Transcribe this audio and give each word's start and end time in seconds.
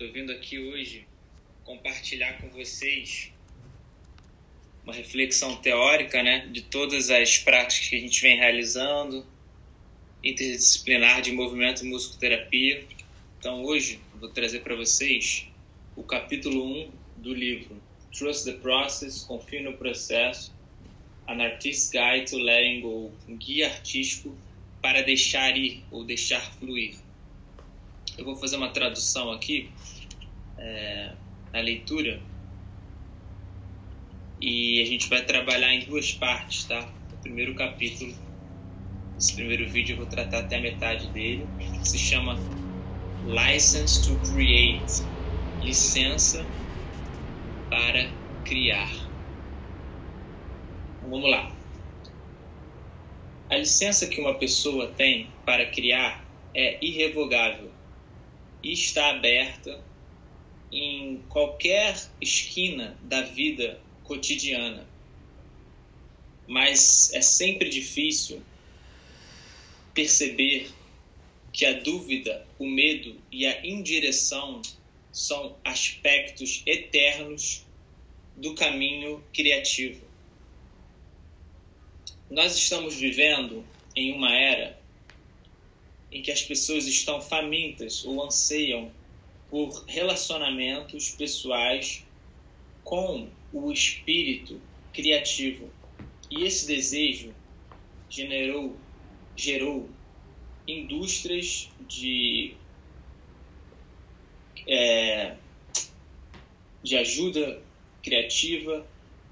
Estou 0.00 0.12
vindo 0.12 0.30
aqui 0.30 0.60
hoje 0.60 1.04
compartilhar 1.64 2.34
com 2.34 2.48
vocês 2.50 3.32
uma 4.84 4.92
reflexão 4.92 5.56
teórica 5.56 6.22
né, 6.22 6.46
de 6.52 6.62
todas 6.62 7.10
as 7.10 7.38
práticas 7.38 7.88
que 7.88 7.96
a 7.96 8.00
gente 8.00 8.22
vem 8.22 8.36
realizando, 8.36 9.26
interdisciplinar 10.22 11.20
de 11.20 11.32
movimento 11.32 11.84
e 11.84 11.88
musicoterapia. 11.88 12.86
Então, 13.40 13.64
hoje, 13.64 13.98
vou 14.20 14.28
trazer 14.28 14.60
para 14.60 14.76
vocês 14.76 15.48
o 15.96 16.04
capítulo 16.04 16.64
1 16.64 16.92
do 17.16 17.34
livro 17.34 17.82
Trust 18.16 18.44
the 18.44 18.52
Process, 18.52 19.24
Confie 19.24 19.64
no 19.64 19.76
Processo, 19.76 20.54
An 21.26 21.42
Artist's 21.42 21.90
Guide 21.90 22.30
to 22.30 22.38
Letting 22.38 22.82
Go, 22.82 23.10
um 23.28 23.36
guia 23.36 23.66
artístico 23.66 24.38
para 24.80 25.02
deixar 25.02 25.56
ir 25.56 25.82
ou 25.90 26.04
deixar 26.04 26.40
fluir. 26.52 26.94
Eu 28.16 28.24
vou 28.24 28.34
fazer 28.34 28.56
uma 28.56 28.70
tradução 28.70 29.30
aqui 29.30 29.70
é, 30.58 31.12
na 31.52 31.60
leitura 31.60 32.20
e 34.40 34.80
a 34.80 34.86
gente 34.86 35.08
vai 35.08 35.24
trabalhar 35.24 35.74
em 35.74 35.84
duas 35.84 36.12
partes, 36.12 36.64
tá? 36.64 36.88
O 37.12 37.16
primeiro 37.16 37.54
capítulo, 37.54 38.14
esse 39.18 39.34
primeiro 39.34 39.68
vídeo 39.68 39.94
eu 39.94 39.96
vou 39.98 40.06
tratar 40.06 40.40
até 40.40 40.58
a 40.58 40.60
metade 40.60 41.08
dele, 41.08 41.46
que 41.80 41.88
se 41.88 41.98
chama 41.98 42.38
License 43.26 44.06
to 44.06 44.16
Create, 44.32 45.02
licença 45.60 46.46
para 47.68 48.08
criar. 48.44 48.90
Então, 50.98 51.10
vamos 51.10 51.30
lá. 51.30 51.52
A 53.50 53.56
licença 53.56 54.06
que 54.06 54.20
uma 54.20 54.34
pessoa 54.34 54.88
tem 54.88 55.28
para 55.44 55.66
criar 55.66 56.24
é 56.54 56.78
irrevogável 56.84 57.70
e 58.62 58.72
está 58.72 59.10
aberta 59.10 59.87
em 60.70 61.22
qualquer 61.28 61.96
esquina 62.20 62.96
da 63.02 63.22
vida 63.22 63.80
cotidiana. 64.04 64.86
Mas 66.46 67.12
é 67.12 67.20
sempre 67.20 67.68
difícil 67.68 68.42
perceber 69.94 70.70
que 71.52 71.64
a 71.64 71.72
dúvida, 71.72 72.46
o 72.58 72.66
medo 72.66 73.16
e 73.32 73.46
a 73.46 73.66
indireção 73.66 74.62
são 75.10 75.56
aspectos 75.64 76.62
eternos 76.66 77.66
do 78.36 78.54
caminho 78.54 79.22
criativo. 79.32 80.06
Nós 82.30 82.56
estamos 82.56 82.94
vivendo 82.94 83.64
em 83.96 84.12
uma 84.12 84.32
era 84.32 84.78
em 86.12 86.22
que 86.22 86.30
as 86.30 86.42
pessoas 86.42 86.86
estão 86.86 87.20
famintas 87.20 88.04
ou 88.04 88.22
anseiam 88.24 88.92
por 89.50 89.84
relacionamentos 89.86 91.10
pessoais 91.10 92.04
com 92.84 93.28
o 93.52 93.72
espírito 93.72 94.60
criativo. 94.92 95.70
E 96.30 96.44
esse 96.44 96.66
desejo 96.66 97.34
generou, 98.08 98.76
gerou 99.34 99.88
indústrias 100.66 101.70
de, 101.86 102.54
é, 104.66 105.36
de 106.82 106.96
ajuda 106.96 107.62
criativa, 108.02 108.86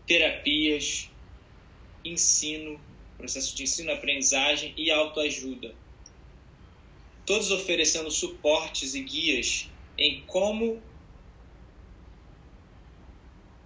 terapias, 0.07 1.11
ensino, 2.05 2.81
processo 3.19 3.55
de 3.55 3.65
ensino-aprendizagem 3.65 4.73
e 4.77 4.91
autoajuda. 4.91 5.75
Todos 7.27 7.51
oferecendo 7.51 8.11
suportes 8.11 8.95
e 8.95 9.03
guias 9.03 9.69
em 9.99 10.23
como 10.23 10.83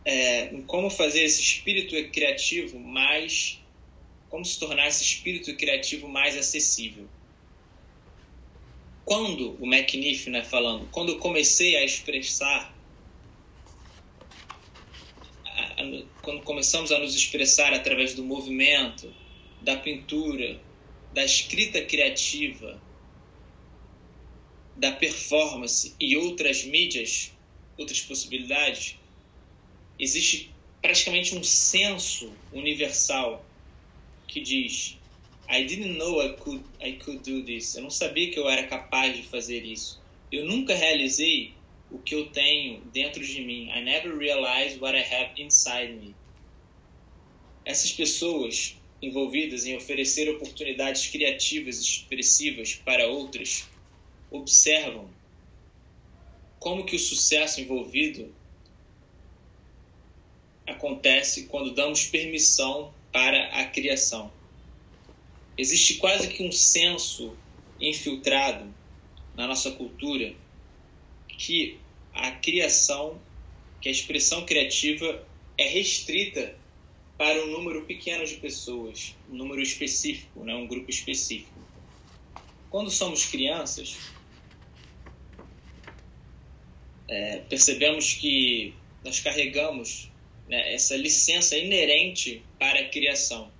é, 0.05 0.55
em 0.55 0.63
como 0.63 0.91
fazer 0.91 1.23
esse 1.23 1.41
espírito 1.41 1.95
criativo 2.11 2.79
mais 2.79 3.61
como 4.29 4.45
se 4.45 4.59
tornar 4.59 4.87
esse 4.87 5.03
espírito 5.03 5.55
criativo 5.57 6.09
mais 6.09 6.37
acessível. 6.37 7.09
Quando 9.05 9.57
o 9.61 9.67
McNiff, 9.67 10.31
né, 10.31 10.45
falando, 10.45 10.89
quando 10.93 11.11
eu 11.11 11.19
comecei 11.19 11.77
a 11.77 11.85
expressar 11.85 12.73
quando 16.23 16.43
começamos 16.43 16.93
a 16.93 16.99
nos 16.99 17.15
expressar 17.15 17.73
através 17.73 18.15
do 18.15 18.23
movimento, 18.23 19.13
da 19.63 19.77
pintura, 19.77 20.61
da 21.13 21.25
escrita 21.25 21.81
criativa, 21.83 22.81
da 24.81 24.93
performance 24.93 25.95
e 26.01 26.17
outras 26.17 26.65
mídias, 26.65 27.33
outras 27.77 28.01
possibilidades, 28.01 28.97
existe 29.99 30.51
praticamente 30.81 31.37
um 31.37 31.45
senso 31.45 32.33
universal 32.51 33.45
que 34.27 34.41
diz 34.41 34.97
I 35.51 35.65
didn't 35.65 35.99
know 35.99 36.23
I 36.25 36.31
could, 36.31 36.65
I 36.81 36.93
could 36.93 37.19
do 37.19 37.45
this. 37.45 37.75
Eu 37.75 37.83
não 37.83 37.91
sabia 37.91 38.31
que 38.31 38.39
eu 38.39 38.49
era 38.49 38.67
capaz 38.69 39.15
de 39.15 39.23
fazer 39.25 39.65
isso. 39.65 40.01
Eu 40.33 40.47
nunca 40.47 40.75
realizei 40.75 41.53
o 41.91 41.99
que 41.99 42.15
eu 42.15 42.31
tenho 42.31 42.81
dentro 42.93 43.23
de 43.23 43.43
mim. 43.43 43.69
I 43.69 43.83
never 43.83 44.17
realized 44.17 44.81
what 44.81 44.97
I 44.97 45.03
have 45.03 45.43
inside 45.43 45.93
me. 45.93 46.15
Essas 47.67 47.93
pessoas 47.93 48.77
envolvidas 49.03 49.67
em 49.67 49.77
oferecer 49.77 50.31
oportunidades 50.31 51.09
criativas 51.09 51.81
e 51.81 51.83
expressivas 51.83 52.77
para 52.77 53.09
outras 53.09 53.69
observam 54.31 55.09
como 56.59 56.85
que 56.85 56.95
o 56.95 56.99
sucesso 56.99 57.61
envolvido 57.61 58.33
acontece 60.67 61.45
quando 61.47 61.75
damos 61.75 62.05
permissão 62.05 62.93
para 63.13 63.49
a 63.61 63.65
criação. 63.65 64.31
Existe 65.57 65.95
quase 65.95 66.29
que 66.29 66.43
um 66.43 66.53
senso 66.53 67.37
infiltrado 67.81 68.73
na 69.35 69.47
nossa 69.47 69.71
cultura 69.73 70.35
que 71.29 71.79
a 72.13 72.31
criação, 72.33 73.21
que 73.81 73.89
a 73.89 73.93
expressão 73.93 74.45
criativa 74.45 75.27
é 75.57 75.67
restrita 75.69 76.57
para 77.17 77.43
um 77.45 77.49
número 77.49 77.85
pequeno 77.85 78.25
de 78.25 78.37
pessoas, 78.37 79.15
um 79.31 79.37
número 79.37 79.61
específico, 79.61 80.45
né, 80.45 80.55
um 80.55 80.67
grupo 80.67 80.91
específico. 80.91 81.59
Quando 82.71 82.91
somos 82.91 83.27
crianças, 83.27 83.97
é, 87.11 87.39
percebemos 87.49 88.15
que 88.15 88.73
nós 89.05 89.19
carregamos 89.19 90.09
né, 90.49 90.73
essa 90.73 90.97
licença 90.97 91.59
inerente 91.59 92.43
para 92.59 92.81
a 92.81 92.89
criação. 92.89 93.51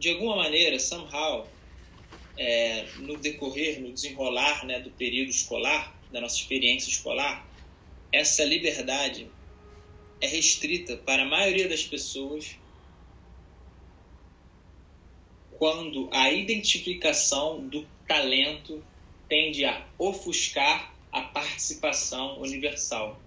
De 0.00 0.10
alguma 0.10 0.34
maneira, 0.34 0.78
somehow, 0.80 1.48
é, 2.36 2.86
no 2.98 3.16
decorrer, 3.16 3.80
no 3.80 3.92
desenrolar 3.92 4.66
né, 4.66 4.80
do 4.80 4.90
período 4.90 5.30
escolar, 5.30 5.96
da 6.10 6.20
nossa 6.20 6.36
experiência 6.36 6.90
escolar, 6.90 7.48
essa 8.12 8.44
liberdade 8.44 9.30
é 10.20 10.26
restrita 10.26 10.96
para 10.96 11.22
a 11.22 11.26
maioria 11.26 11.68
das 11.68 11.84
pessoas 11.84 12.56
quando 15.56 16.08
a 16.10 16.32
identificação 16.32 17.68
do 17.68 17.86
talento 18.08 18.82
tende 19.28 19.64
a 19.64 19.86
ofuscar 19.98 20.89
a 21.12 21.22
participação 21.22 22.40
universal. 22.40 23.20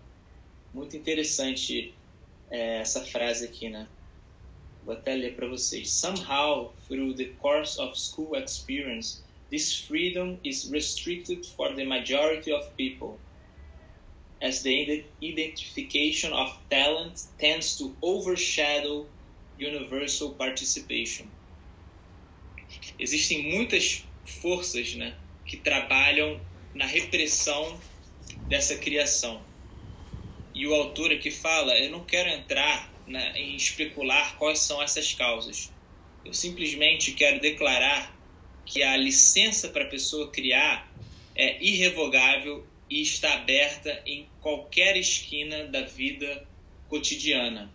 Muito 0.74 0.96
interessante 0.98 1.94
é, 2.50 2.80
essa 2.80 3.04
frase 3.06 3.46
aqui, 3.46 3.70
né? 3.70 3.88
Vou 4.86 4.94
até 4.94 5.16
ler 5.16 5.36
para 5.36 5.48
vocês. 5.48 5.90
Somehow, 5.92 6.74
through 6.88 7.16
the 7.16 7.32
course 7.40 7.80
of 7.80 7.98
school 7.98 8.36
experience, 8.36 9.24
this 9.50 9.74
freedom 9.74 10.38
is 10.44 10.70
restricted 10.72 11.46
for 11.46 11.74
the 11.76 11.86
majority 11.86 12.52
of 12.52 12.70
people, 12.76 13.18
as 14.42 14.62
the 14.62 15.06
identification 15.22 16.34
of 16.34 16.58
talent 16.70 17.28
tends 17.38 17.78
to 17.78 17.96
overshadow 18.02 19.08
universal 19.58 20.32
participation. 20.32 21.28
Existem 23.00 23.52
muitas 23.52 24.04
forças 24.26 24.96
né, 24.96 25.16
que 25.46 25.58
trabalham 25.58 26.42
na 26.74 26.86
repressão 26.86 27.80
dessa 28.48 28.78
criação. 28.78 29.42
E 30.54 30.68
o 30.68 30.74
autor 30.74 31.12
aqui 31.12 31.32
fala: 31.32 31.78
eu 31.78 31.92
não 31.92 32.04
quero 32.04 32.30
entrar 32.30 32.92
na, 33.08 33.38
em 33.38 33.56
especular 33.56 34.38
quais 34.38 34.60
são 34.60 34.82
essas 34.82 35.14
causas. 35.14 35.72
Eu 36.24 36.34
simplesmente 36.34 37.12
quero 37.14 37.40
declarar 37.40 38.16
que 38.66 38.82
a 38.82 38.96
licença 38.96 39.70
para 39.70 39.84
a 39.84 39.90
pessoa 39.90 40.32
criar 40.32 40.92
é 41.36 41.62
irrevogável 41.64 42.66
e 42.90 43.02
está 43.02 43.34
aberta 43.34 44.02
em 44.06 44.28
qualquer 44.40 44.96
esquina 44.96 45.66
da 45.66 45.82
vida 45.82 46.48
cotidiana. 46.88 47.74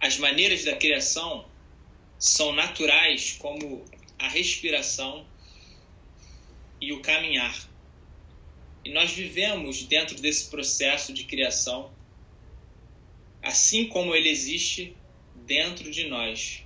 As 0.00 0.16
maneiras 0.16 0.64
da 0.64 0.76
criação 0.76 1.44
são 2.18 2.52
naturais, 2.52 3.36
como 3.38 3.84
a 4.18 4.28
respiração, 4.28 5.26
e 6.80 6.92
o 6.92 7.00
caminhar. 7.00 7.68
E 8.84 8.90
nós 8.90 9.10
vivemos 9.10 9.82
dentro 9.84 10.20
desse 10.20 10.48
processo 10.48 11.12
de 11.12 11.24
criação, 11.24 11.92
assim 13.42 13.88
como 13.88 14.14
ele 14.14 14.28
existe 14.28 14.96
dentro 15.46 15.90
de 15.90 16.08
nós. 16.08 16.64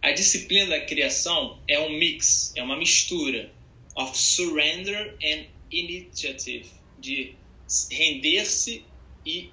A 0.00 0.12
disciplina 0.12 0.70
da 0.70 0.84
criação 0.84 1.60
é 1.66 1.78
um 1.80 1.90
mix, 1.90 2.52
é 2.54 2.62
uma 2.62 2.76
mistura 2.76 3.52
of 3.96 4.16
surrender 4.16 5.16
and 5.22 5.46
initiative, 5.70 6.70
de 6.98 7.34
render-se 7.90 8.84
e 9.26 9.50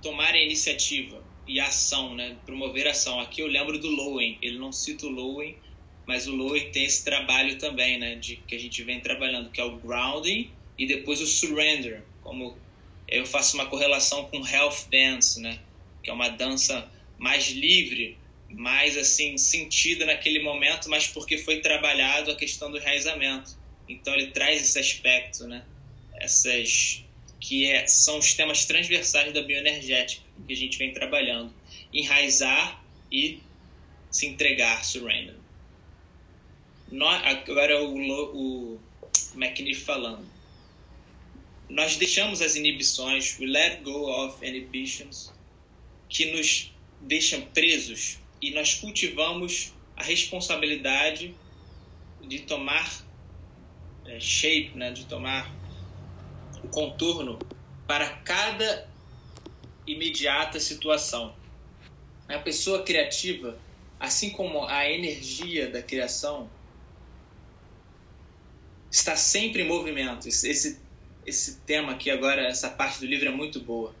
tomar 0.00 0.34
a 0.34 0.40
iniciativa 0.40 1.23
e 1.46 1.60
ação, 1.60 2.14
né? 2.14 2.36
promover 2.46 2.86
ação. 2.86 3.20
Aqui 3.20 3.40
eu 3.40 3.46
lembro 3.46 3.78
do 3.78 3.88
Lowen, 3.88 4.38
ele 4.40 4.58
não 4.58 4.72
cita 4.72 5.06
o 5.06 5.10
Lowen, 5.10 5.56
mas 6.06 6.26
o 6.26 6.34
Lowen 6.34 6.70
tem 6.70 6.84
esse 6.84 7.04
trabalho 7.04 7.56
também, 7.58 7.98
né, 7.98 8.16
de 8.16 8.36
que 8.36 8.54
a 8.54 8.58
gente 8.58 8.82
vem 8.82 9.00
trabalhando, 9.00 9.50
que 9.50 9.60
é 9.60 9.64
o 9.64 9.76
grounding 9.76 10.50
e 10.78 10.86
depois 10.86 11.20
o 11.20 11.26
surrender, 11.26 12.02
como 12.22 12.56
eu 13.08 13.24
faço 13.24 13.56
uma 13.56 13.66
correlação 13.66 14.24
com 14.24 14.46
health 14.46 14.88
dance, 14.90 15.40
né, 15.40 15.58
que 16.02 16.10
é 16.10 16.12
uma 16.12 16.28
dança 16.28 16.90
mais 17.18 17.48
livre, 17.48 18.18
mais 18.50 18.96
assim 18.96 19.36
sentida 19.36 20.04
naquele 20.04 20.42
momento, 20.42 20.88
mas 20.88 21.06
porque 21.06 21.38
foi 21.38 21.60
trabalhado 21.60 22.30
a 22.30 22.36
questão 22.36 22.70
do 22.70 22.78
enraizamento. 22.78 23.56
Então 23.88 24.14
ele 24.14 24.28
traz 24.28 24.62
esse 24.62 24.78
aspecto, 24.78 25.46
né? 25.46 25.64
Essas 26.14 27.04
que 27.40 27.70
é, 27.70 27.86
são 27.86 28.18
os 28.18 28.32
temas 28.32 28.64
transversais 28.64 29.32
da 29.32 29.42
bioenergética 29.42 30.23
que 30.46 30.52
a 30.52 30.56
gente 30.56 30.78
vem 30.78 30.92
trabalhando. 30.92 31.52
Enraizar 31.92 32.82
e 33.10 33.40
se 34.10 34.26
entregar, 34.26 34.84
surrender. 34.84 35.36
agora 37.00 37.82
o, 37.82 38.74
o 38.74 38.80
McNiff 39.34 39.80
falando. 39.80 40.24
Nós 41.68 41.96
deixamos 41.96 42.40
as 42.40 42.56
inibições, 42.56 43.38
we 43.38 43.46
let 43.46 43.82
go 43.82 44.08
of 44.10 44.44
inhibitions, 44.46 45.32
que 46.08 46.32
nos 46.32 46.72
deixam 47.00 47.40
presos 47.46 48.18
e 48.40 48.50
nós 48.50 48.74
cultivamos 48.74 49.72
a 49.96 50.02
responsabilidade 50.02 51.34
de 52.22 52.40
tomar 52.40 53.04
é, 54.06 54.20
shape, 54.20 54.72
né, 54.74 54.92
de 54.92 55.06
tomar 55.06 55.50
o 56.62 56.68
contorno 56.68 57.38
para 57.86 58.08
cada 58.18 58.88
imediata 59.86 60.58
situação. 60.60 61.34
A 62.28 62.38
pessoa 62.38 62.82
criativa, 62.82 63.58
assim 64.00 64.30
como 64.30 64.64
a 64.64 64.88
energia 64.88 65.68
da 65.68 65.82
criação, 65.82 66.48
está 68.90 69.16
sempre 69.16 69.62
em 69.62 69.68
movimento. 69.68 70.26
Esse, 70.28 70.78
esse 71.26 71.60
tema 71.60 71.92
aqui 71.92 72.10
agora, 72.10 72.42
essa 72.42 72.70
parte 72.70 73.00
do 73.00 73.06
livro 73.06 73.28
é 73.28 73.32
muito 73.32 73.60
boa. 73.60 73.94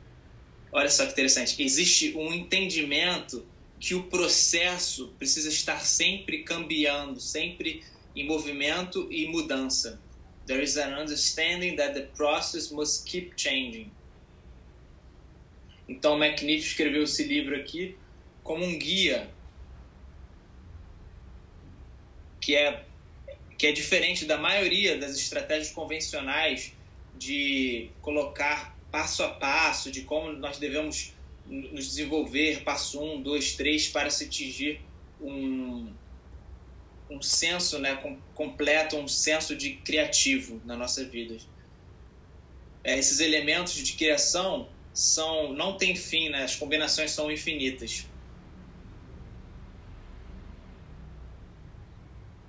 Olha 0.72 0.90
só 0.90 1.04
que 1.04 1.12
interessante. 1.12 1.62
Existe 1.62 2.16
um 2.16 2.32
entendimento 2.32 3.46
que 3.78 3.94
o 3.94 4.04
processo 4.04 5.12
precisa 5.18 5.48
estar 5.48 5.84
sempre 5.84 6.42
cambiando, 6.42 7.20
sempre 7.20 7.82
em 8.16 8.26
movimento 8.26 9.06
e 9.10 9.26
mudança. 9.26 10.00
There 10.46 10.62
is 10.62 10.76
an 10.76 10.98
understanding 10.98 11.76
that 11.76 11.94
the 11.94 12.06
process 12.16 12.70
must 12.70 13.04
keep 13.04 13.34
changing. 13.36 13.90
Então, 15.88 16.16
McNiff 16.16 16.66
escreveu 16.66 17.04
esse 17.04 17.24
livro 17.24 17.54
aqui 17.56 17.96
como 18.42 18.64
um 18.64 18.78
guia 18.78 19.30
que 22.40 22.54
é 22.54 22.84
que 23.56 23.66
é 23.68 23.72
diferente 23.72 24.26
da 24.26 24.36
maioria 24.36 24.98
das 24.98 25.16
estratégias 25.16 25.70
convencionais 25.70 26.74
de 27.16 27.88
colocar 28.02 28.76
passo 28.90 29.22
a 29.22 29.28
passo 29.28 29.90
de 29.90 30.02
como 30.02 30.32
nós 30.32 30.58
devemos 30.58 31.14
nos 31.46 31.86
desenvolver 31.86 32.62
passo 32.62 33.02
um, 33.02 33.22
dois, 33.22 33.54
três 33.54 33.88
para 33.88 34.10
se 34.10 34.24
atingir 34.24 34.80
um, 35.20 35.92
um 37.08 37.22
senso 37.22 37.78
né, 37.78 37.96
com, 37.96 38.18
completo, 38.34 38.96
um 38.96 39.08
senso 39.08 39.54
de 39.54 39.74
criativo 39.76 40.60
na 40.64 40.76
nossa 40.76 41.04
vida. 41.04 41.36
É, 42.82 42.98
esses 42.98 43.20
elementos 43.20 43.74
de 43.74 43.92
criação 43.94 44.68
são 44.94 45.52
não 45.52 45.76
tem 45.76 45.96
fim, 45.96 46.28
né? 46.28 46.44
as 46.44 46.54
combinações 46.54 47.10
são 47.10 47.30
infinitas. 47.30 48.06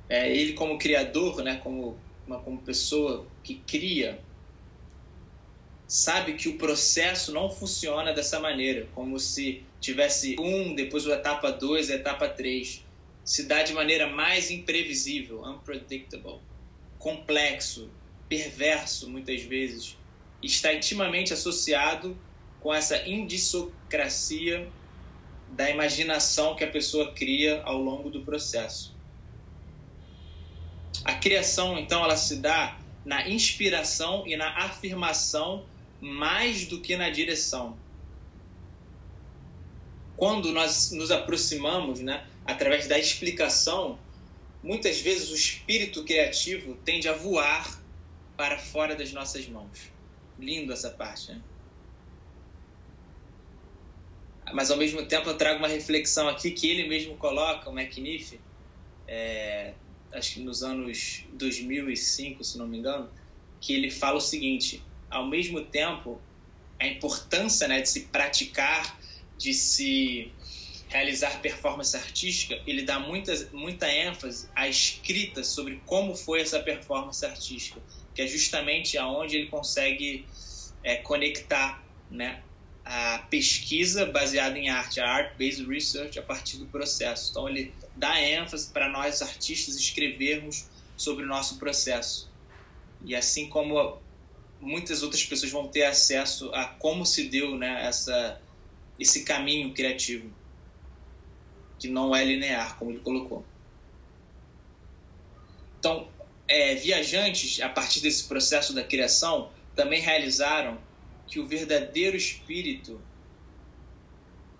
É, 0.07 0.31
ele 0.31 0.53
como 0.53 0.77
criador, 0.77 1.43
né, 1.43 1.59
como 1.63 1.97
uma 2.27 2.39
como 2.39 2.61
pessoa 2.61 3.25
que 3.43 3.55
cria, 3.65 4.21
sabe 5.87 6.33
que 6.33 6.47
o 6.47 6.57
processo 6.59 7.31
não 7.31 7.49
funciona 7.49 8.13
dessa 8.13 8.39
maneira, 8.39 8.87
como 8.93 9.19
se 9.19 9.63
tivesse 9.81 10.35
um, 10.39 10.75
depois 10.75 11.07
a 11.07 11.15
etapa 11.15 11.51
2, 11.51 11.89
a 11.89 11.95
etapa 11.95 12.29
3. 12.29 12.85
Se 13.23 13.47
dá 13.47 13.63
de 13.63 13.73
maneira 13.73 14.07
mais 14.07 14.51
imprevisível, 14.51 15.43
unpredictable, 15.43 16.39
complexo, 16.99 17.89
perverso 18.29 19.09
muitas 19.09 19.41
vezes. 19.41 19.97
Está 20.43 20.71
intimamente 20.71 21.33
associado 21.33 22.15
com 22.65 22.73
essa 22.73 23.07
indissocracia 23.07 24.67
da 25.51 25.69
imaginação 25.69 26.55
que 26.55 26.63
a 26.63 26.67
pessoa 26.67 27.13
cria 27.13 27.61
ao 27.61 27.77
longo 27.77 28.09
do 28.09 28.23
processo. 28.23 28.91
A 31.03 31.13
criação, 31.13 31.77
então, 31.77 32.03
ela 32.03 32.17
se 32.17 32.37
dá 32.37 32.79
na 33.05 33.29
inspiração 33.29 34.25
e 34.25 34.35
na 34.35 34.49
afirmação 34.65 35.63
mais 36.01 36.65
do 36.65 36.81
que 36.81 36.97
na 36.97 37.11
direção. 37.11 37.77
Quando 40.17 40.51
nós 40.51 40.89
nos 40.89 41.11
aproximamos, 41.11 41.99
né, 41.99 42.25
através 42.43 42.87
da 42.87 42.97
explicação, 42.97 43.99
muitas 44.63 44.99
vezes 44.99 45.29
o 45.29 45.35
espírito 45.35 46.03
criativo 46.03 46.75
tende 46.83 47.07
a 47.07 47.13
voar 47.13 47.79
para 48.35 48.57
fora 48.57 48.95
das 48.95 49.13
nossas 49.13 49.47
mãos. 49.47 49.91
Lindo 50.39 50.73
essa 50.73 50.89
parte, 50.89 51.31
né? 51.31 51.39
Mas 54.53 54.69
ao 54.71 54.77
mesmo 54.77 55.05
tempo 55.05 55.29
eu 55.29 55.37
trago 55.37 55.59
uma 55.59 55.67
reflexão 55.67 56.27
aqui 56.29 56.51
que 56.51 56.69
ele 56.69 56.87
mesmo 56.87 57.17
coloca, 57.17 57.69
o 57.69 57.77
McNiff, 57.77 58.39
é, 59.07 59.73
acho 60.13 60.35
que 60.35 60.39
nos 60.41 60.63
anos 60.63 61.23
2005, 61.33 62.43
se 62.43 62.57
não 62.57 62.67
me 62.67 62.77
engano, 62.77 63.09
que 63.59 63.73
ele 63.73 63.89
fala 63.89 64.17
o 64.17 64.21
seguinte: 64.21 64.83
ao 65.09 65.27
mesmo 65.27 65.61
tempo, 65.61 66.21
a 66.79 66.87
importância 66.87 67.67
né, 67.67 67.81
de 67.81 67.89
se 67.89 68.01
praticar, 68.01 68.99
de 69.37 69.53
se 69.53 70.31
realizar 70.87 71.41
performance 71.41 71.95
artística, 71.95 72.61
ele 72.65 72.83
dá 72.83 72.99
muita, 72.99 73.33
muita 73.51 73.91
ênfase 73.91 74.47
à 74.55 74.67
escrita 74.67 75.43
sobre 75.43 75.81
como 75.85 76.15
foi 76.15 76.41
essa 76.41 76.59
performance 76.59 77.25
artística, 77.25 77.81
que 78.13 78.21
é 78.21 78.27
justamente 78.27 78.97
aonde 78.97 79.35
ele 79.35 79.47
consegue 79.47 80.25
é, 80.83 80.97
conectar 80.97 81.83
né, 82.09 82.43
a 82.85 83.17
pesquisa 83.31 84.05
baseada 84.05 84.59
em 84.59 84.69
arte, 84.69 84.99
a 84.99 85.09
art-based 85.09 85.65
research 85.65 86.19
a 86.19 86.21
partir 86.21 86.57
do 86.57 86.67
processo. 86.67 87.31
Então 87.31 87.49
ele 87.49 87.73
dá 87.95 88.21
ênfase 88.21 88.71
para 88.71 88.87
nós 88.87 89.23
artistas 89.23 89.75
escrevermos 89.75 90.67
sobre 90.95 91.25
o 91.25 91.27
nosso 91.27 91.57
processo. 91.57 92.29
E 93.03 93.15
assim 93.15 93.49
como 93.49 93.99
muitas 94.61 95.01
outras 95.01 95.23
pessoas 95.25 95.51
vão 95.51 95.67
ter 95.67 95.83
acesso 95.83 96.51
a 96.53 96.65
como 96.65 97.05
se 97.05 97.27
deu 97.27 97.57
né, 97.57 97.85
essa, 97.87 98.39
esse 98.99 99.23
caminho 99.23 99.73
criativo, 99.73 100.31
que 101.79 101.87
não 101.87 102.15
é 102.15 102.23
linear, 102.23 102.77
como 102.77 102.91
ele 102.91 102.99
colocou. 102.99 103.43
Então, 105.79 106.07
é, 106.47 106.75
viajantes, 106.75 107.59
a 107.61 107.69
partir 107.69 108.01
desse 108.01 108.23
processo 108.25 108.73
da 108.73 108.83
criação, 108.83 109.51
também 109.75 110.01
realizaram 110.01 110.79
que 111.27 111.39
o 111.39 111.47
verdadeiro 111.47 112.15
espírito 112.15 113.01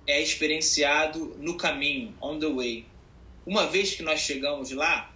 é 0.07 0.21
experienciado 0.21 1.35
no 1.39 1.57
caminho, 1.57 2.15
on 2.21 2.39
the 2.39 2.47
way. 2.47 2.85
Uma 3.45 3.67
vez 3.67 3.95
que 3.95 4.03
nós 4.03 4.19
chegamos 4.19 4.71
lá, 4.71 5.13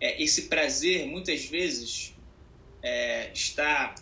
é, 0.00 0.22
esse 0.22 0.42
prazer 0.42 1.06
muitas 1.06 1.44
vezes 1.44 2.14
é, 2.82 3.30
está 3.32 3.94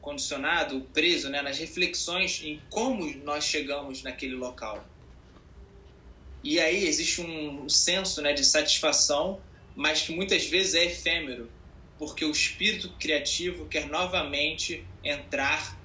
condicionado, 0.00 0.80
preso 0.92 1.28
né, 1.28 1.42
nas 1.42 1.58
reflexões 1.58 2.42
em 2.42 2.60
como 2.70 3.12
nós 3.24 3.44
chegamos 3.44 4.02
naquele 4.02 4.34
local. 4.34 4.86
E 6.42 6.60
aí 6.60 6.86
existe 6.86 7.20
um 7.20 7.68
senso 7.68 8.22
né, 8.22 8.32
de 8.32 8.44
satisfação, 8.44 9.40
mas 9.74 10.02
que 10.02 10.12
muitas 10.12 10.46
vezes 10.46 10.74
é 10.74 10.84
efêmero, 10.84 11.50
porque 11.98 12.24
o 12.24 12.30
espírito 12.30 12.90
criativo 12.98 13.66
quer 13.66 13.86
novamente 13.88 14.84
entrar 15.08 15.76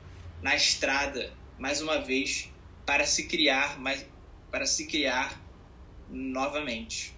na 0.41 0.55
estrada 0.55 1.33
mais 1.57 1.81
uma 1.81 1.99
vez 1.99 2.49
para 2.85 3.05
se 3.05 3.25
criar, 3.25 3.79
mais, 3.79 4.05
para 4.51 4.65
se 4.65 4.85
criar 4.85 5.41
novamente. 6.09 7.13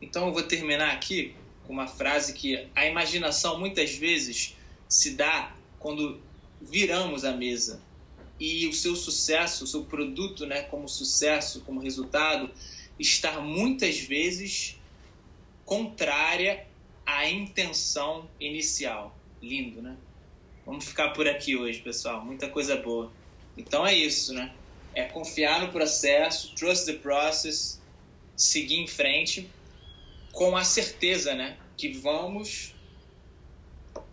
Então 0.00 0.26
eu 0.26 0.32
vou 0.32 0.42
terminar 0.42 0.92
aqui 0.92 1.34
com 1.66 1.72
uma 1.72 1.86
frase 1.86 2.32
que 2.32 2.68
a 2.74 2.86
imaginação 2.86 3.58
muitas 3.58 3.94
vezes 3.94 4.56
se 4.88 5.14
dá 5.14 5.54
quando 5.78 6.20
viramos 6.60 7.24
a 7.24 7.32
mesa 7.32 7.82
e 8.38 8.66
o 8.66 8.72
seu 8.72 8.94
sucesso, 8.94 9.64
o 9.64 9.66
seu 9.66 9.84
produto, 9.84 10.46
né, 10.46 10.62
como 10.62 10.88
sucesso, 10.88 11.62
como 11.62 11.80
resultado, 11.80 12.50
estar 12.98 13.40
muitas 13.40 13.98
vezes 13.98 14.78
contrária 15.64 16.66
à 17.06 17.28
intenção 17.30 18.28
inicial. 18.40 19.16
Lindo, 19.40 19.80
né? 19.80 19.96
Vamos 20.66 20.84
ficar 20.84 21.10
por 21.10 21.28
aqui 21.28 21.56
hoje, 21.56 21.80
pessoal. 21.80 22.24
Muita 22.24 22.48
coisa 22.48 22.76
boa. 22.76 23.12
Então 23.56 23.86
é 23.86 23.94
isso, 23.94 24.34
né? 24.34 24.52
É 24.92 25.04
confiar 25.04 25.60
no 25.60 25.70
processo, 25.70 26.54
trust 26.54 26.86
the 26.86 26.94
process, 26.94 27.80
seguir 28.36 28.76
em 28.76 28.86
frente 28.86 29.48
com 30.36 30.54
a 30.54 30.64
certeza, 30.64 31.34
né, 31.34 31.56
que 31.78 31.88
vamos 31.88 32.74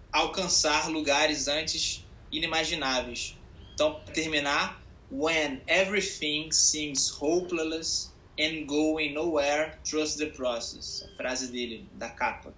alcançar 0.10 0.90
lugares 0.90 1.50
antes 1.50 2.06
inimagináveis. 2.32 3.38
Então, 3.74 3.96
para 3.96 4.14
terminar, 4.14 4.82
when 5.12 5.62
everything 5.68 6.50
seems 6.50 7.10
hopeless 7.10 8.14
and 8.40 8.66
going 8.66 9.14
nowhere, 9.14 9.78
trust 9.84 10.18
the 10.18 10.28
process. 10.28 11.04
A 11.12 11.18
frase 11.18 11.52
dele, 11.52 11.86
da 11.94 12.10
capa. 12.10 12.54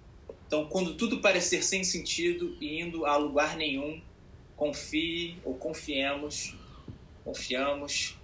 Então, 0.46 0.66
quando 0.66 0.94
tudo 0.94 1.20
parecer 1.20 1.62
sem 1.62 1.82
sentido 1.82 2.56
e 2.60 2.80
indo 2.80 3.04
a 3.04 3.16
lugar 3.16 3.56
nenhum, 3.56 4.00
confie 4.56 5.36
ou 5.44 5.54
confiemos, 5.54 6.54
confiamos 7.24 8.16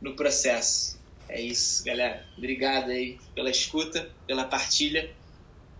no 0.00 0.14
processo. 0.14 0.98
É 1.28 1.40
isso, 1.40 1.84
galera. 1.84 2.26
Obrigado 2.36 2.90
aí 2.90 3.18
pela 3.34 3.50
escuta, 3.50 4.10
pela 4.26 4.44
partilha. 4.44 5.14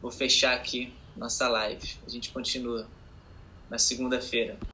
Vou 0.00 0.10
fechar 0.10 0.54
aqui 0.54 0.92
nossa 1.16 1.48
live. 1.48 1.96
A 2.06 2.10
gente 2.10 2.30
continua 2.30 2.86
na 3.68 3.78
segunda-feira. 3.78 4.58